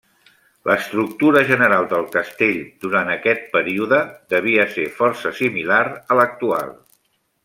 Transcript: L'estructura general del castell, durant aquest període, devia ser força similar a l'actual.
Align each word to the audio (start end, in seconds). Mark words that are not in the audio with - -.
L'estructura 0.67 1.41
general 1.49 1.83
del 1.91 2.07
castell, 2.15 2.57
durant 2.85 3.11
aquest 3.15 3.45
període, 3.57 3.99
devia 4.35 4.65
ser 4.77 4.87
força 5.03 5.35
similar 5.41 5.83
a 5.91 6.19
l'actual. 6.23 6.73